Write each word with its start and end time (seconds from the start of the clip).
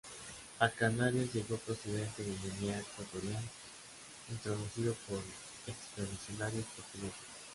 A 0.57 0.67
Canarias 0.67 1.31
llegó 1.31 1.57
procedente 1.57 2.23
de 2.23 2.33
Guinea 2.59 2.79
Ecuatorial 2.79 3.43
introducido 4.31 4.95
por 5.07 5.21
expedicionarios 5.67 6.65
portugueses. 6.75 7.21